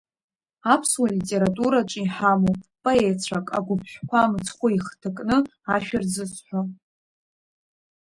[0.73, 5.37] Аԥсуа литератураҿы иҳамоуп поетцәак агәыԥҳәқәа мыцхәы ихҭакны
[5.73, 6.61] ашәа рзызҳәо.